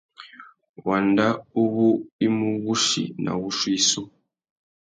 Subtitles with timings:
[0.85, 1.25] Wanda
[1.61, 1.89] uwú
[2.25, 4.01] i mú wussi nà wuchiô issú.